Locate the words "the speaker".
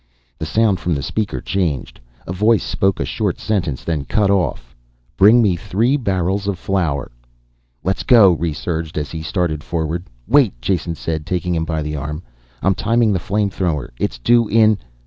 0.95-1.39